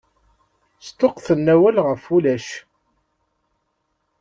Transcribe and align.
Sṭuqquten 0.87 1.45
awal 1.53 1.77
ɣef 1.87 2.03
ulac! 2.15 2.47